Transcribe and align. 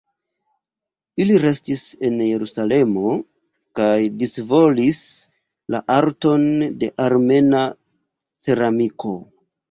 Ili 1.23 1.33
restis 1.41 1.81
en 2.07 2.15
Jerusalemo 2.27 3.11
kaj 3.79 3.97
disvolvis 4.21 5.01
la 5.75 5.81
arton 5.97 6.47
de 6.85 6.89
armena 7.05 7.61
ceramiko. 8.47 9.13